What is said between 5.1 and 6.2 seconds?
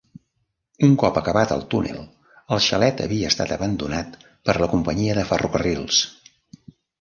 de ferrocarrils.